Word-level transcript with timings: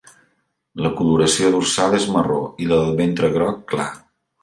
La 0.85 0.91
coloració 1.01 1.53
dorsal 1.57 1.99
és 1.99 2.09
marró 2.17 2.41
i 2.65 2.73
la 2.73 2.83
del 2.83 3.01
ventre 3.05 3.35
groc 3.41 3.65
clar. 3.75 3.91